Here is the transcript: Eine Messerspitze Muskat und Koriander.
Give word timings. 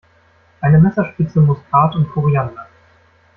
Eine 0.61 0.79
Messerspitze 0.79 1.39
Muskat 1.41 1.93
und 1.95 2.09
Koriander. 2.11 2.65